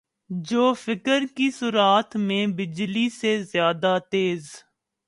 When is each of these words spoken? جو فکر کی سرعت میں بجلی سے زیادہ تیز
جو 0.29 0.73
فکر 0.75 1.25
کی 1.35 1.49
سرعت 1.51 2.15
میں 2.17 2.45
بجلی 2.47 3.07
سے 3.11 3.41
زیادہ 3.43 3.97
تیز 4.11 4.49